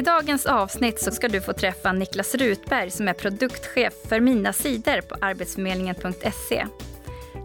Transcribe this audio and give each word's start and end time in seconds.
I 0.00 0.02
dagens 0.02 0.46
avsnitt 0.46 1.00
så 1.00 1.10
ska 1.10 1.28
du 1.28 1.40
få 1.40 1.52
träffa 1.52 1.92
Niklas 1.92 2.34
Rutberg 2.34 2.90
som 2.90 3.08
är 3.08 3.12
produktchef 3.12 3.92
för 4.08 4.20
Mina 4.20 4.52
sidor 4.52 5.00
på 5.00 5.16
arbetsförmedlingen.se. 5.20 6.66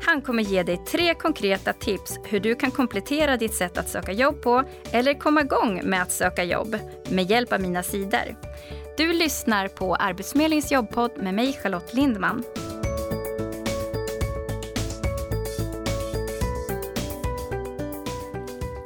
Han 0.01 0.21
kommer 0.21 0.43
ge 0.43 0.63
dig 0.63 0.77
tre 0.77 1.13
konkreta 1.13 1.73
tips 1.73 2.19
hur 2.23 2.39
du 2.39 2.55
kan 2.55 2.71
komplettera 2.71 3.37
ditt 3.37 3.53
sätt 3.53 3.77
att 3.77 3.89
söka 3.89 4.11
jobb 4.11 4.41
på 4.41 4.63
eller 4.91 5.13
komma 5.13 5.41
igång 5.41 5.81
med 5.83 6.01
att 6.01 6.11
söka 6.11 6.43
jobb 6.43 6.77
med 7.09 7.31
hjälp 7.31 7.53
av 7.53 7.61
Mina 7.61 7.83
sidor. 7.83 8.35
Du 8.97 9.13
lyssnar 9.13 9.67
på 9.67 9.95
Arbetsförmedlingens 9.95 10.71
jobbpodd 10.71 11.11
med 11.17 11.33
mig 11.33 11.59
Charlotte 11.63 11.93
Lindman. 11.93 12.43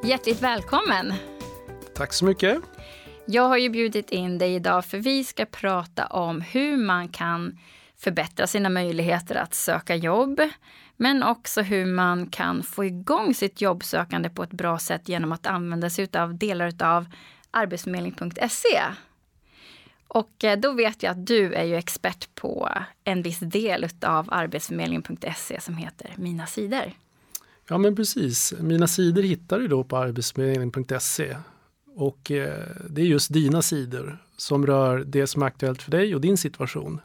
Hjärtligt 0.04 0.42
välkommen! 0.42 1.14
Tack 1.94 2.14
så 2.14 2.26
mycket. 2.26 2.60
Jag 3.32 3.48
har 3.48 3.58
ju 3.58 3.70
bjudit 3.70 4.10
in 4.10 4.38
dig 4.38 4.56
idag 4.56 4.86
för 4.86 4.98
vi 4.98 5.24
ska 5.24 5.46
prata 5.46 6.06
om 6.06 6.42
hur 6.42 6.78
man 6.78 7.10
kan 7.10 7.60
förbättra 7.98 8.48
sina 8.48 8.70
möjligheter 8.70 9.36
att 9.36 9.54
söka 9.54 9.96
jobb, 9.96 10.42
men 10.98 11.24
också 11.24 11.62
hur 11.62 11.86
man 11.86 12.28
kan 12.28 12.64
få 12.64 12.86
igång 12.86 13.34
sitt 13.34 13.62
jobbsökande 13.62 14.30
på 14.30 14.44
ett 14.44 14.52
bra 14.52 14.80
sätt 14.80 15.10
genom 15.10 15.32
att 15.32 15.48
använda 15.48 15.90
sig 15.90 16.08
av 16.14 16.38
delar 16.38 16.84
av 16.84 17.06
arbetsförmedling.se. 17.52 18.82
Och 20.08 20.44
eh, 20.44 20.60
då 20.60 20.72
vet 20.72 21.04
jag 21.04 21.12
att 21.12 21.28
du 21.28 21.54
är 21.54 21.64
ju 21.64 21.76
expert 21.76 22.36
på 22.36 22.70
en 23.04 23.22
viss 23.22 23.40
del 23.40 23.88
av 24.02 24.28
arbetsförmedling.se 24.32 25.62
som 25.62 25.78
heter 25.78 26.14
Mina 26.16 26.46
sidor. 26.46 26.94
Ja 27.68 27.78
men 27.78 27.96
precis, 27.96 28.54
Mina 28.60 28.88
sidor 28.88 29.22
hittar 29.22 29.60
du 29.60 29.68
då 29.68 29.84
på 29.84 29.98
arbetsförmedling.se 29.98 31.36
och 32.00 32.32
eh, 32.32 32.66
det 32.90 33.02
är 33.02 33.06
just 33.06 33.34
dina 33.34 33.62
sidor 33.62 34.18
som 34.38 34.66
rör 34.66 35.04
det 35.08 35.28
som 35.28 35.42
är 35.42 35.48
aktuellt 35.48 35.82
för 35.82 35.92
dig 35.92 36.16
och 36.16 36.22
din 36.22 36.38
situation. 36.38 37.02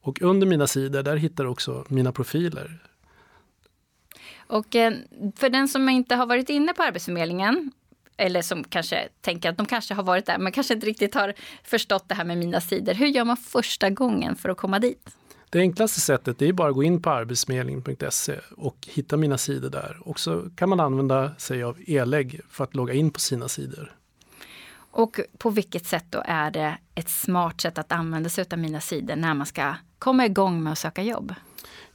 Och 0.00 0.22
under 0.22 0.46
mina 0.46 0.66
sidor, 0.66 1.02
där 1.02 1.16
hittar 1.16 1.44
du 1.44 1.50
också 1.50 1.84
mina 1.88 2.12
profiler. 2.12 2.82
Och 4.46 4.74
eh, 4.76 4.92
för 5.36 5.50
den 5.50 5.68
som 5.68 5.88
inte 5.88 6.14
har 6.14 6.26
varit 6.26 6.50
inne 6.50 6.72
på 6.72 6.82
Arbetsförmedlingen 6.82 7.72
eller 8.16 8.42
som 8.42 8.64
kanske 8.64 9.08
tänker 9.20 9.50
att 9.50 9.56
de 9.56 9.66
kanske 9.66 9.94
har 9.94 10.02
varit 10.02 10.26
där 10.26 10.38
men 10.38 10.52
kanske 10.52 10.74
inte 10.74 10.86
riktigt 10.86 11.14
har 11.14 11.34
förstått 11.64 12.08
det 12.08 12.14
här 12.14 12.24
med 12.24 12.38
mina 12.38 12.60
sidor. 12.60 12.94
Hur 12.94 13.06
gör 13.06 13.24
man 13.24 13.36
första 13.36 13.90
gången 13.90 14.36
för 14.36 14.48
att 14.48 14.56
komma 14.56 14.78
dit? 14.78 15.10
Det 15.50 15.60
enklaste 15.60 16.00
sättet 16.00 16.42
är 16.42 16.52
bara 16.52 16.68
att 16.68 16.74
gå 16.74 16.82
in 16.82 17.02
på 17.02 17.10
arbetsförmedlingen.se 17.10 18.38
och 18.56 18.88
hitta 18.90 19.16
mina 19.16 19.38
sidor 19.38 19.70
där. 19.70 19.96
Och 20.00 20.20
så 20.20 20.50
kan 20.56 20.68
man 20.68 20.80
använda 20.80 21.34
sig 21.34 21.62
av 21.62 21.78
e-lägg 21.86 22.40
för 22.50 22.64
att 22.64 22.74
logga 22.74 22.94
in 22.94 23.10
på 23.10 23.20
sina 23.20 23.48
sidor. 23.48 23.96
Och 24.94 25.20
på 25.38 25.50
vilket 25.50 25.86
sätt 25.86 26.04
då 26.10 26.22
är 26.24 26.50
det 26.50 26.78
ett 26.94 27.08
smart 27.08 27.60
sätt 27.60 27.78
att 27.78 27.92
använda 27.92 28.28
sig 28.28 28.44
av 28.50 28.58
mina 28.58 28.80
sidor 28.80 29.16
när 29.16 29.34
man 29.34 29.46
ska 29.46 29.74
komma 29.98 30.26
igång 30.26 30.62
med 30.62 30.72
att 30.72 30.78
söka 30.78 31.02
jobb? 31.02 31.34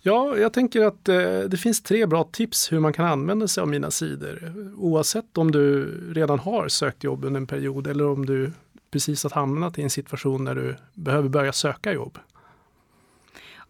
Ja, 0.02 0.38
jag 0.38 0.54
tänker 0.54 0.86
att 0.86 1.10
eh, 1.10 1.40
det 1.40 1.58
finns 1.58 1.84
tre 1.84 2.06
bra 2.06 2.24
tips 2.24 2.72
hur 2.72 2.80
man 2.80 2.94
kan 2.94 3.06
använda 3.06 3.48
sig 3.48 3.62
av 3.62 3.68
mina 3.68 3.92
sidor. 3.92 4.54
Oavsett 4.78 5.38
om 5.38 5.52
du 5.52 5.86
redan 6.14 6.40
har 6.40 6.68
sökt 6.68 7.04
jobb 7.04 7.26
under 7.26 7.40
en 7.40 7.48
period 7.48 7.88
eller 7.88 8.08
om 8.08 8.26
du 8.26 8.52
precis 8.92 9.24
har 9.24 9.30
hamnat 9.30 9.80
i 9.80 9.82
en 9.82 9.90
situation 9.90 10.44
när 10.44 10.56
du 10.56 10.76
behöver 10.94 11.30
börja 11.30 11.54
söka 11.54 11.94
jobb. 11.94 12.18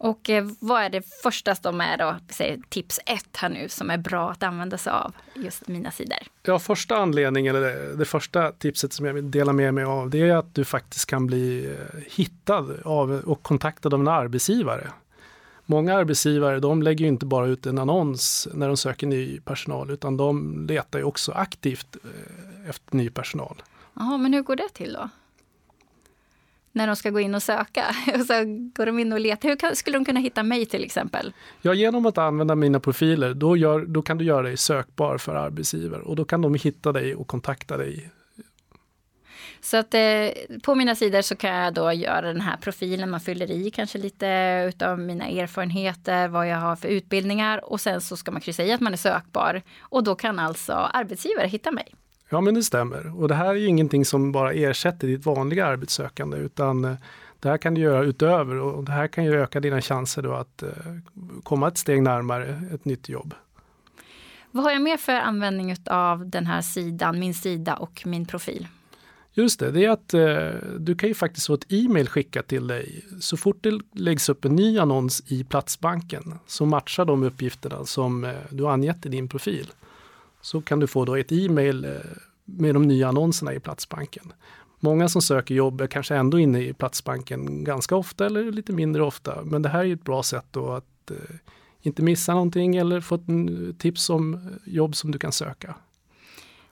Och 0.02 0.30
eh, 0.30 0.48
vad 0.60 0.82
är 0.82 0.90
det 0.90 1.02
första 1.22 1.54
som 1.54 1.80
är 1.80 1.96
då, 1.96 2.16
tips 2.68 3.00
ett 3.06 3.36
här 3.36 3.48
nu 3.48 3.68
som 3.68 3.90
är 3.90 3.98
bra 3.98 4.30
att 4.30 4.42
använda 4.42 4.78
sig 4.78 4.92
av 4.92 5.12
just 5.34 5.68
mina 5.68 5.90
sidor? 5.90 6.18
Ja, 6.42 6.58
första 6.58 6.96
anledningen, 6.96 7.56
eller 7.56 7.68
det, 7.68 7.96
det 7.96 8.04
första 8.04 8.52
tipset 8.52 8.92
som 8.92 9.06
jag 9.06 9.14
vill 9.14 9.30
dela 9.30 9.52
med 9.52 9.74
mig 9.74 9.84
av, 9.84 10.10
det 10.10 10.20
är 10.20 10.36
att 10.36 10.54
du 10.54 10.64
faktiskt 10.64 11.06
kan 11.06 11.26
bli 11.26 11.66
eh, 11.66 12.00
hittad 12.06 12.80
av 12.84 13.10
och 13.12 13.42
kontaktad 13.42 13.94
av 13.94 14.00
en 14.00 14.08
arbetsgivare. 14.08 14.90
Många 15.66 15.94
arbetsgivare 15.94 16.60
de 16.60 16.82
lägger 16.82 17.06
inte 17.06 17.26
bara 17.26 17.46
ut 17.46 17.66
en 17.66 17.78
annons 17.78 18.48
när 18.54 18.68
de 18.68 18.76
söker 18.76 19.06
ny 19.06 19.40
personal 19.40 19.90
utan 19.90 20.16
de 20.16 20.66
letar 20.68 20.98
ju 20.98 21.04
också 21.04 21.32
aktivt 21.32 21.96
eh, 22.04 22.70
efter 22.70 22.96
ny 22.96 23.10
personal. 23.10 23.62
Jaha, 23.94 24.18
men 24.18 24.32
hur 24.32 24.42
går 24.42 24.56
det 24.56 24.68
till 24.68 24.92
då? 24.92 25.08
När 26.72 26.86
de 26.86 26.96
ska 26.96 27.10
gå 27.10 27.20
in 27.20 27.34
och 27.34 27.42
söka. 27.42 27.84
Och 28.14 28.26
så 28.26 28.34
går 28.74 28.86
de 28.86 28.98
in 28.98 29.12
och 29.12 29.20
letar. 29.20 29.48
Hur 29.48 29.74
skulle 29.74 29.98
de 29.98 30.04
kunna 30.04 30.20
hitta 30.20 30.42
mig 30.42 30.66
till 30.66 30.84
exempel? 30.84 31.32
Ja, 31.62 31.74
genom 31.74 32.06
att 32.06 32.18
använda 32.18 32.54
mina 32.54 32.80
profiler, 32.80 33.34
då, 33.34 33.56
gör, 33.56 33.80
då 33.86 34.02
kan 34.02 34.18
du 34.18 34.24
göra 34.24 34.42
dig 34.42 34.56
sökbar 34.56 35.18
för 35.18 35.34
arbetsgivare 35.34 36.02
och 36.02 36.16
då 36.16 36.24
kan 36.24 36.42
de 36.42 36.54
hitta 36.54 36.92
dig 36.92 37.14
och 37.14 37.26
kontakta 37.26 37.76
dig. 37.76 38.10
Så 39.62 39.76
att 39.76 39.94
eh, 39.94 40.28
på 40.62 40.74
mina 40.74 40.94
sidor 40.94 41.22
så 41.22 41.36
kan 41.36 41.54
jag 41.54 41.74
då 41.74 41.92
göra 41.92 42.32
den 42.32 42.40
här 42.40 42.56
profilen, 42.56 43.10
man 43.10 43.20
fyller 43.20 43.50
i 43.50 43.70
kanske 43.70 43.98
lite 43.98 44.26
utav 44.68 44.98
mina 44.98 45.28
erfarenheter, 45.28 46.28
vad 46.28 46.48
jag 46.48 46.56
har 46.56 46.76
för 46.76 46.88
utbildningar 46.88 47.64
och 47.72 47.80
sen 47.80 48.00
så 48.00 48.16
ska 48.16 48.30
man 48.30 48.40
kryssa 48.40 48.62
i 48.62 48.72
att 48.72 48.80
man 48.80 48.92
är 48.92 48.96
sökbar 48.96 49.62
och 49.80 50.04
då 50.04 50.14
kan 50.14 50.38
alltså 50.38 50.72
arbetsgivare 50.72 51.46
hitta 51.46 51.70
mig. 51.70 51.94
Ja 52.32 52.40
men 52.40 52.54
det 52.54 52.62
stämmer. 52.62 53.20
Och 53.20 53.28
det 53.28 53.34
här 53.34 53.48
är 53.48 53.54
ju 53.54 53.66
ingenting 53.66 54.04
som 54.04 54.32
bara 54.32 54.52
ersätter 54.52 55.06
ditt 55.06 55.26
vanliga 55.26 55.66
arbetssökande 55.66 56.36
utan 56.36 56.84
eh, 56.84 56.94
det 57.40 57.48
här 57.48 57.58
kan 57.58 57.74
du 57.74 57.80
göra 57.80 58.04
utöver 58.04 58.54
och 58.56 58.84
det 58.84 58.92
här 58.92 59.08
kan 59.08 59.24
ju 59.24 59.34
öka 59.42 59.60
dina 59.60 59.80
chanser 59.80 60.22
då 60.22 60.32
att 60.32 60.62
eh, 60.62 60.68
komma 61.42 61.68
ett 61.68 61.78
steg 61.78 62.02
närmare 62.02 62.62
ett 62.74 62.84
nytt 62.84 63.08
jobb. 63.08 63.34
Vad 64.50 64.64
har 64.64 64.70
jag 64.70 64.82
mer 64.82 64.96
för 64.96 65.12
användning 65.12 65.76
av 65.86 66.28
den 66.28 66.46
här 66.46 66.62
sidan, 66.62 67.18
min 67.18 67.34
sida 67.34 67.74
och 67.74 68.02
min 68.06 68.26
profil? 68.26 68.66
Just 69.32 69.60
det, 69.60 69.70
det 69.70 69.84
är 69.84 69.90
att 69.90 70.14
eh, 70.14 70.68
du 70.78 70.94
kan 70.94 71.08
ju 71.08 71.14
faktiskt 71.14 71.46
få 71.46 71.54
ett 71.54 71.72
e-mail 71.72 72.08
skickat 72.08 72.46
till 72.46 72.66
dig 72.66 73.04
så 73.20 73.36
fort 73.36 73.62
det 73.62 73.80
läggs 73.94 74.28
upp 74.28 74.44
en 74.44 74.56
ny 74.56 74.78
annons 74.78 75.22
i 75.26 75.44
Platsbanken 75.44 76.38
som 76.46 76.68
matchar 76.68 77.04
de 77.04 77.22
uppgifterna 77.22 77.84
som 77.84 78.24
eh, 78.24 78.34
du 78.50 78.68
angett 78.68 79.06
i 79.06 79.08
din 79.08 79.28
profil 79.28 79.70
så 80.40 80.60
kan 80.60 80.80
du 80.80 80.86
få 80.86 81.04
då 81.04 81.16
ett 81.16 81.32
e-mail 81.32 81.84
eh, 81.84 81.90
med 82.44 82.74
de 82.74 82.82
nya 82.82 83.08
annonserna 83.08 83.54
i 83.54 83.60
Platsbanken. 83.60 84.32
Många 84.80 85.08
som 85.08 85.22
söker 85.22 85.54
jobb 85.54 85.80
är 85.80 85.86
kanske 85.86 86.16
ändå 86.16 86.38
inne 86.38 86.60
i 86.60 86.72
Platsbanken 86.72 87.64
ganska 87.64 87.96
ofta 87.96 88.26
eller 88.26 88.52
lite 88.52 88.72
mindre 88.72 89.02
ofta. 89.02 89.44
Men 89.44 89.62
det 89.62 89.68
här 89.68 89.84
är 89.84 89.92
ett 89.92 90.04
bra 90.04 90.22
sätt 90.22 90.46
då 90.50 90.72
att 90.72 91.10
eh, 91.10 91.16
inte 91.80 92.02
missa 92.02 92.32
någonting 92.32 92.76
eller 92.76 93.00
få 93.00 93.14
ett 93.14 93.78
tips 93.78 94.10
om 94.10 94.34
eh, 94.34 94.40
jobb 94.64 94.96
som 94.96 95.10
du 95.10 95.18
kan 95.18 95.32
söka. 95.32 95.74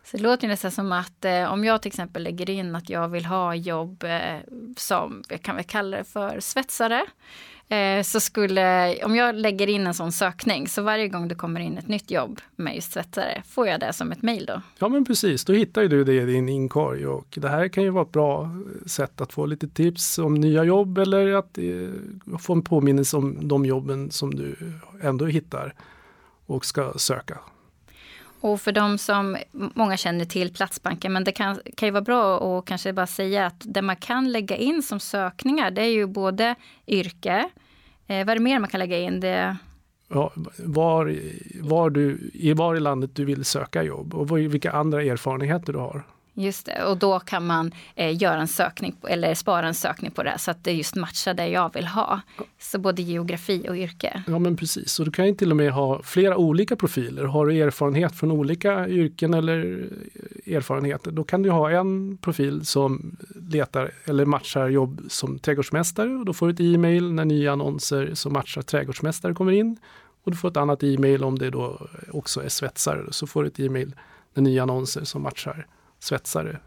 Så 0.04 0.16
det 0.16 0.22
låter 0.22 0.48
nästan 0.48 0.70
som 0.70 0.92
att 0.92 1.24
eh, 1.24 1.52
om 1.52 1.64
jag 1.64 1.82
till 1.82 1.88
exempel 1.88 2.22
lägger 2.22 2.50
in 2.50 2.76
att 2.76 2.90
jag 2.90 3.08
vill 3.08 3.24
ha 3.24 3.54
jobb 3.54 4.04
eh, 4.04 4.40
som, 4.76 5.22
jag 5.28 5.42
kan 5.42 5.56
väl 5.56 5.64
kalla 5.64 5.96
det 5.96 6.04
för 6.04 6.40
svetsare. 6.40 7.06
Eh, 7.68 8.02
så 8.02 8.20
skulle, 8.20 8.96
om 9.04 9.16
jag 9.16 9.34
lägger 9.34 9.66
in 9.66 9.86
en 9.86 9.94
sån 9.94 10.12
sökning, 10.12 10.68
så 10.68 10.82
varje 10.82 11.08
gång 11.08 11.28
det 11.28 11.34
kommer 11.34 11.60
in 11.60 11.78
ett 11.78 11.88
nytt 11.88 12.10
jobb 12.10 12.40
med 12.56 12.74
just 12.74 12.92
svetsare, 12.92 13.42
får 13.46 13.68
jag 13.68 13.80
det 13.80 13.92
som 13.92 14.12
ett 14.12 14.22
mejl 14.22 14.46
då? 14.46 14.62
Ja 14.78 14.88
men 14.88 15.04
precis, 15.04 15.44
då 15.44 15.52
hittar 15.52 15.82
ju 15.82 15.88
du 15.88 16.04
det 16.04 16.14
i 16.14 16.24
din 16.24 16.48
inkorg 16.48 17.06
och 17.06 17.38
det 17.40 17.48
här 17.48 17.68
kan 17.68 17.84
ju 17.84 17.90
vara 17.90 18.04
ett 18.04 18.12
bra 18.12 18.50
sätt 18.86 19.20
att 19.20 19.32
få 19.32 19.46
lite 19.46 19.68
tips 19.68 20.18
om 20.18 20.34
nya 20.34 20.64
jobb 20.64 20.98
eller 20.98 21.32
att 21.32 21.58
eh, 21.58 22.38
få 22.38 22.52
en 22.52 22.62
påminnelse 22.62 23.16
om 23.16 23.48
de 23.48 23.64
jobben 23.64 24.10
som 24.10 24.34
du 24.34 24.56
ändå 25.02 25.26
hittar 25.26 25.74
och 26.46 26.64
ska 26.64 26.92
söka. 26.96 27.38
Och 28.40 28.60
för 28.60 28.72
de 28.72 28.98
som, 28.98 29.36
många 29.52 29.96
känner 29.96 30.24
till 30.24 30.52
Platsbanken, 30.52 31.12
men 31.12 31.24
det 31.24 31.32
kan, 31.32 31.60
kan 31.76 31.86
ju 31.86 31.90
vara 31.90 32.02
bra 32.02 32.58
att 32.58 32.64
kanske 32.64 32.92
bara 32.92 33.06
säga 33.06 33.46
att 33.46 33.62
det 33.64 33.82
man 33.82 33.96
kan 33.96 34.32
lägga 34.32 34.56
in 34.56 34.82
som 34.82 35.00
sökningar, 35.00 35.70
det 35.70 35.82
är 35.82 35.90
ju 35.90 36.06
både 36.06 36.54
yrke, 36.86 37.48
eh, 38.06 38.26
vad 38.26 38.28
är 38.28 38.34
det 38.34 38.40
mer 38.40 38.58
man 38.58 38.70
kan 38.70 38.80
lägga 38.80 38.98
in? 38.98 39.20
Det... 39.20 39.56
Ja, 40.08 40.32
var, 40.58 41.16
var, 41.60 41.90
du, 41.90 42.30
var 42.54 42.76
i 42.76 42.80
landet 42.80 43.10
du 43.14 43.24
vill 43.24 43.44
söka 43.44 43.82
jobb 43.82 44.14
och 44.14 44.38
vilka 44.38 44.72
andra 44.72 45.02
erfarenheter 45.02 45.72
du 45.72 45.78
har. 45.78 46.02
Just 46.38 46.66
det, 46.66 46.84
och 46.84 46.96
då 46.96 47.20
kan 47.20 47.46
man 47.46 47.72
eh, 47.94 48.22
göra 48.22 48.40
en 48.40 48.48
sökning 48.48 48.96
eller 49.08 49.34
spara 49.34 49.66
en 49.66 49.74
sökning 49.74 50.10
på 50.10 50.22
det 50.22 50.38
så 50.38 50.50
att 50.50 50.64
det 50.64 50.72
just 50.72 50.94
matchar 50.94 51.34
det 51.34 51.48
jag 51.48 51.74
vill 51.74 51.86
ha. 51.86 52.20
Så 52.58 52.78
både 52.78 53.02
geografi 53.02 53.66
och 53.68 53.76
yrke. 53.76 54.22
Ja 54.26 54.38
men 54.38 54.56
precis, 54.56 54.98
och 54.98 55.04
du 55.04 55.12
kan 55.12 55.26
ju 55.26 55.34
till 55.34 55.50
och 55.50 55.56
med 55.56 55.72
ha 55.72 56.02
flera 56.02 56.36
olika 56.36 56.76
profiler. 56.76 57.24
Har 57.24 57.46
du 57.46 57.62
erfarenhet 57.62 58.16
från 58.16 58.30
olika 58.30 58.88
yrken 58.88 59.34
eller 59.34 59.88
eh, 60.46 60.56
erfarenheter, 60.56 61.10
då 61.10 61.24
kan 61.24 61.42
du 61.42 61.50
ha 61.50 61.70
en 61.70 62.16
profil 62.16 62.66
som 62.66 63.16
letar 63.50 63.90
eller 64.04 64.24
matchar 64.24 64.68
jobb 64.68 65.00
som 65.08 65.38
trädgårdsmästare 65.38 66.10
och 66.10 66.24
då 66.24 66.32
får 66.32 66.46
du 66.46 66.52
ett 66.52 66.74
e-mail 66.74 67.12
när 67.12 67.24
nya 67.24 67.52
annonser 67.52 68.10
som 68.14 68.32
matchar 68.32 68.62
trädgårdsmästare 68.62 69.34
kommer 69.34 69.52
in. 69.52 69.76
Och 70.24 70.30
du 70.30 70.36
får 70.36 70.48
ett 70.48 70.56
annat 70.56 70.82
e-mail 70.82 71.24
om 71.24 71.38
det 71.38 71.50
då 71.50 71.88
också 72.10 72.44
är 72.44 72.48
svetsare, 72.48 73.02
så 73.10 73.26
får 73.26 73.42
du 73.42 73.48
ett 73.48 73.60
e-mail 73.60 73.94
när 74.34 74.42
nya 74.42 74.62
annonser 74.62 75.04
som 75.04 75.22
matchar 75.22 75.66
svetsare. 75.98 76.60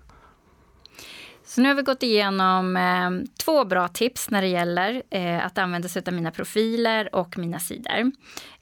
Så 1.43 1.61
nu 1.61 1.67
har 1.67 1.75
vi 1.75 1.81
gått 1.81 2.03
igenom 2.03 2.77
eh, 2.77 3.11
två 3.43 3.65
bra 3.65 3.87
tips 3.87 4.29
när 4.29 4.41
det 4.41 4.47
gäller 4.47 5.03
eh, 5.09 5.45
att 5.45 5.57
använda 5.57 5.87
sig 5.87 6.03
av 6.07 6.13
mina 6.13 6.31
profiler 6.31 7.15
och 7.15 7.37
mina 7.37 7.59
sidor. 7.59 8.11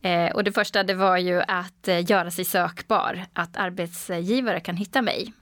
Eh, 0.01 0.31
och 0.31 0.43
det 0.43 0.51
första 0.51 0.83
det 0.83 0.93
var 0.93 1.17
ju 1.17 1.41
att 1.41 1.87
eh, 1.87 2.11
göra 2.11 2.31
sig 2.31 2.45
sökbar, 2.45 3.25
att 3.33 3.57
arbetsgivare 3.57 4.59
kan 4.59 4.77
hitta 4.77 5.01
mig. 5.01 5.33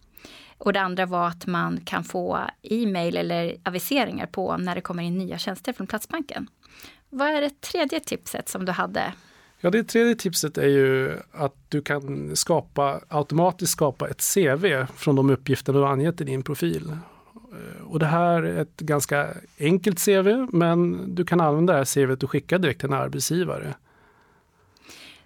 Och 0.58 0.74
det 0.74 0.82
andra 0.82 1.06
var 1.06 1.28
att 1.28 1.48
man 1.48 1.82
kan 1.86 2.04
få 2.04 2.40
e-mail 2.64 3.18
eller 3.18 3.56
aviseringar 3.64 4.26
på 4.26 4.58
när 4.58 4.76
det 4.76 4.82
kommer 4.82 5.04
in 5.04 5.18
nya 5.18 5.38
tjänster 5.38 5.74
från 5.74 5.88
Platsbanken. 5.88 6.48
Vad 7.10 7.28
är 7.28 7.42
det 7.42 7.62
tredje 7.62 8.00
tipset 8.00 8.50
som 8.50 8.66
du 8.66 8.72
hade? 8.72 9.14
Ja, 9.60 9.70
det 9.70 9.84
tredje 9.84 10.16
tipset 10.16 10.58
är 10.58 10.68
ju 10.68 11.18
att 11.32 11.56
du 11.70 11.82
kan 11.82 12.36
skapa, 12.36 13.02
automatiskt 13.08 13.72
skapa 13.72 14.10
ett 14.10 14.34
CV 14.34 14.86
från 14.96 15.16
de 15.16 15.30
uppgifter 15.30 15.74
du 15.74 15.80
har 15.80 15.88
angett 15.88 16.22
i 16.22 16.24
din 16.24 16.44
profil. 16.44 16.92
Eh, 17.36 17.86
och 17.88 18.00
det 18.00 18.06
här 18.06 18.44
är 18.44 18.62
ett 18.62 18.78
ganska 18.78 19.28
enkelt 19.60 20.06
CV, 20.06 20.48
men 20.52 21.06
du 21.16 21.26
kan 21.26 21.42
använda 21.42 21.74
det 21.74 21.80
här 21.80 21.86
CVet 21.86 22.24
och 22.24 22.32
skicka 22.32 22.58
direkt 22.58 22.80
till 22.80 22.90
en 22.90 22.94
arbetsgivare. 22.94 23.74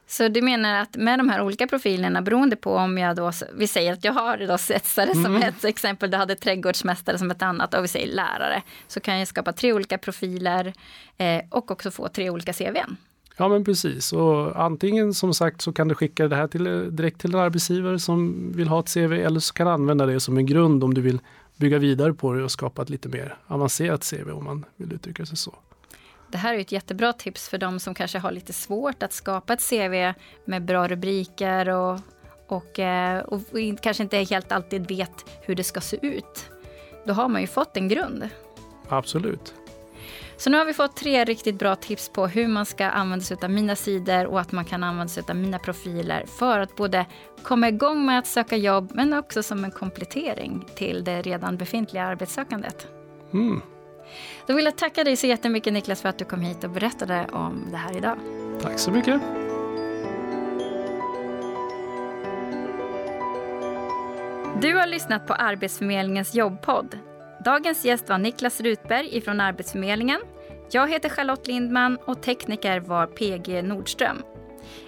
Så 0.07 0.27
du 0.27 0.41
menar 0.41 0.81
att 0.81 0.95
med 0.95 1.19
de 1.19 1.29
här 1.29 1.41
olika 1.41 1.67
profilerna, 1.67 2.21
beroende 2.21 2.55
på 2.55 2.75
om 2.75 2.97
jag 2.97 3.15
då, 3.15 3.31
vi 3.53 3.67
säger 3.67 3.93
att 3.93 4.03
jag 4.03 4.13
har 4.13 4.37
då 4.37 4.57
svetsare 4.57 5.11
mm. 5.11 5.23
som 5.23 5.35
ett 5.35 5.65
exempel, 5.65 6.11
du 6.11 6.17
hade 6.17 6.35
trädgårdsmästare 6.35 7.17
som 7.17 7.31
ett 7.31 7.41
annat 7.41 7.73
och 7.73 7.83
vi 7.83 7.87
säger 7.87 8.07
lärare, 8.07 8.61
så 8.87 8.99
kan 8.99 9.19
jag 9.19 9.27
skapa 9.27 9.53
tre 9.53 9.73
olika 9.73 9.97
profiler 9.97 10.73
eh, 11.17 11.41
och 11.49 11.71
också 11.71 11.91
få 11.91 12.07
tre 12.07 12.29
olika 12.29 12.53
CVn. 12.53 12.97
Ja 13.37 13.47
men 13.47 13.63
precis 13.63 14.13
och 14.13 14.63
antingen 14.63 15.13
som 15.13 15.33
sagt 15.33 15.61
så 15.61 15.73
kan 15.73 15.87
du 15.87 15.95
skicka 15.95 16.27
det 16.27 16.35
här 16.35 16.47
till, 16.47 16.95
direkt 16.95 17.21
till 17.21 17.33
en 17.33 17.39
arbetsgivare 17.39 17.99
som 17.99 18.51
vill 18.51 18.67
ha 18.67 18.79
ett 18.79 18.93
CV 18.93 19.13
eller 19.13 19.39
så 19.39 19.53
kan 19.53 19.67
du 19.67 19.73
använda 19.73 20.05
det 20.05 20.19
som 20.19 20.37
en 20.37 20.45
grund 20.45 20.83
om 20.83 20.93
du 20.93 21.01
vill 21.01 21.19
bygga 21.55 21.77
vidare 21.77 22.13
på 22.13 22.33
det 22.33 22.43
och 22.43 22.51
skapa 22.51 22.81
ett 22.81 22.89
lite 22.89 23.09
mer 23.09 23.37
avancerat 23.47 24.09
CV 24.09 24.29
om 24.31 24.43
man 24.43 24.65
vill 24.75 24.93
uttrycka 24.93 25.25
sig 25.25 25.37
så. 25.37 25.55
Det 26.31 26.37
här 26.37 26.53
är 26.53 26.59
ett 26.59 26.71
jättebra 26.71 27.13
tips 27.13 27.49
för 27.49 27.57
de 27.57 27.79
som 27.79 27.93
kanske 27.93 28.19
har 28.19 28.31
lite 28.31 28.53
svårt 28.53 29.03
att 29.03 29.13
skapa 29.13 29.53
ett 29.53 29.69
CV 29.69 30.13
med 30.45 30.65
bra 30.65 30.87
rubriker 30.87 31.69
och, 31.69 31.99
och, 32.47 32.79
eh, 32.79 33.19
och, 33.19 33.33
och 33.33 33.81
kanske 33.81 34.03
inte 34.03 34.17
helt 34.17 34.51
alltid 34.51 34.87
vet 34.87 35.25
hur 35.41 35.55
det 35.55 35.63
ska 35.63 35.81
se 35.81 35.97
ut. 36.01 36.49
Då 37.05 37.13
har 37.13 37.27
man 37.27 37.41
ju 37.41 37.47
fått 37.47 37.77
en 37.77 37.87
grund. 37.87 38.29
Absolut. 38.89 39.53
Så 40.41 40.49
nu 40.49 40.57
har 40.57 40.65
vi 40.65 40.73
fått 40.73 40.95
tre 40.95 41.23
riktigt 41.23 41.59
bra 41.59 41.75
tips 41.75 42.09
på 42.09 42.27
hur 42.27 42.47
man 42.47 42.65
ska 42.65 42.85
använda 42.85 43.25
sig 43.25 43.37
av 43.43 43.49
mina 43.49 43.75
sidor 43.75 44.25
och 44.25 44.39
att 44.39 44.51
man 44.51 44.65
kan 44.65 44.83
använda 44.83 45.07
sig 45.07 45.23
av 45.29 45.35
mina 45.35 45.59
profiler 45.59 46.25
för 46.25 46.59
att 46.59 46.75
både 46.75 47.05
komma 47.43 47.67
igång 47.67 48.05
med 48.05 48.19
att 48.19 48.27
söka 48.27 48.57
jobb 48.57 48.91
men 48.93 49.13
också 49.13 49.43
som 49.43 49.63
en 49.63 49.71
komplettering 49.71 50.65
till 50.75 51.03
det 51.03 51.21
redan 51.21 51.57
befintliga 51.57 52.03
arbetssökandet. 52.03 52.87
Mm. 53.33 53.61
Då 54.47 54.53
vill 54.53 54.65
jag 54.65 54.77
tacka 54.77 55.03
dig 55.03 55.15
så 55.15 55.27
jättemycket 55.27 55.73
Niklas 55.73 56.01
för 56.01 56.09
att 56.09 56.17
du 56.17 56.25
kom 56.25 56.41
hit 56.41 56.63
och 56.63 56.69
berättade 56.69 57.27
om 57.31 57.67
det 57.71 57.77
här 57.77 57.97
idag. 57.97 58.17
Tack 58.61 58.79
så 58.79 58.91
mycket. 58.91 59.21
Du 64.61 64.75
har 64.75 64.87
lyssnat 64.87 65.27
på 65.27 65.33
Arbetsförmedlingens 65.33 66.35
jobbpodd. 66.35 66.97
Dagens 67.45 67.85
gäst 67.85 68.09
var 68.09 68.17
Niklas 68.17 68.61
Rutberg 68.61 69.21
från 69.21 69.41
Arbetsförmedlingen. 69.41 70.21
Jag 70.71 70.89
heter 70.89 71.09
Charlotte 71.09 71.47
Lindman 71.47 71.97
och 72.05 72.23
tekniker 72.23 72.79
var 72.79 73.07
PG 73.07 73.63
Nordström. 73.63 74.23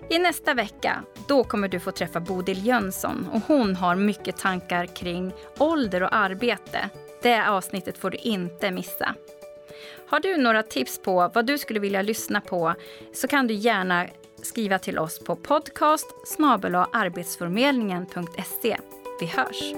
I 0.09 0.19
nästa 0.19 0.53
vecka 0.53 1.03
då 1.27 1.43
kommer 1.43 1.67
du 1.67 1.79
få 1.79 1.91
träffa 1.91 2.19
Bodil 2.19 2.65
Jönsson 2.65 3.27
och 3.33 3.41
hon 3.47 3.75
har 3.75 3.95
mycket 3.95 4.37
tankar 4.37 4.85
kring 4.85 5.33
ålder 5.57 6.03
och 6.03 6.15
arbete. 6.15 6.89
Det 7.21 7.47
avsnittet 7.47 7.97
får 7.97 8.09
du 8.09 8.17
inte 8.17 8.71
missa. 8.71 9.15
Har 10.07 10.19
du 10.19 10.37
några 10.37 10.63
tips 10.63 11.01
på 11.01 11.31
vad 11.33 11.45
du 11.45 11.57
skulle 11.57 11.79
vilja 11.79 12.01
lyssna 12.01 12.41
på 12.41 12.73
så 13.13 13.27
kan 13.27 13.47
du 13.47 13.53
gärna 13.53 14.07
skriva 14.41 14.79
till 14.79 14.99
oss 14.99 15.19
på 15.19 15.35
podcast 15.35 16.07
arbetsförmedlingen.se. 16.93 18.77
Vi 19.19 19.25
hörs! 19.25 19.73